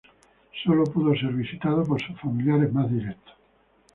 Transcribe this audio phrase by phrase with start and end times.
[0.63, 3.35] Sólo pudo ser visitado por sus familiares más directos.